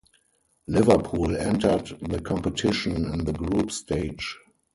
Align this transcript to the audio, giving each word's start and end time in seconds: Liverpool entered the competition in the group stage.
Liverpool 0.65 1.37
entered 1.37 1.95
the 2.01 2.19
competition 2.19 3.05
in 3.13 3.23
the 3.23 3.33
group 3.33 3.69
stage. 3.71 4.39